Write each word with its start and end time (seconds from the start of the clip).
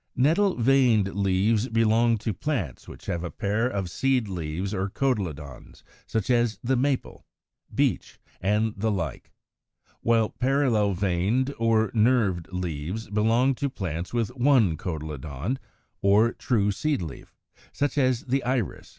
129. 0.15 0.57
Netted 0.57 0.65
veined 0.65 1.15
leaves 1.15 1.69
belong 1.69 2.17
to 2.17 2.33
plants 2.33 2.87
which 2.87 3.05
have 3.05 3.23
a 3.23 3.29
pair 3.29 3.67
of 3.67 3.87
seed 3.87 4.27
leaves 4.27 4.73
or 4.73 4.89
cotyledons, 4.89 5.83
such 6.07 6.31
as 6.31 6.57
the 6.63 6.75
Maple 6.75 7.23
(Fig. 7.69 7.75
20, 7.75 7.75
24), 7.75 7.75
Beech 7.75 8.09
(Fig. 8.09 8.21
33), 8.41 8.49
and 8.49 8.73
the 8.77 8.91
like; 8.91 9.31
while 10.01 10.29
parallel 10.31 10.93
veined 10.95 11.53
or 11.59 11.91
nerved 11.93 12.51
leaves 12.51 13.11
belong 13.11 13.53
to 13.53 13.69
plants 13.69 14.11
with 14.11 14.29
one 14.35 14.75
cotyledon 14.75 15.59
or 16.01 16.31
true 16.33 16.71
seed 16.71 17.03
leaf; 17.03 17.35
such 17.71 17.95
as 17.95 18.23
the 18.23 18.43
Iris 18.43 18.87
(Fig. 18.87 18.89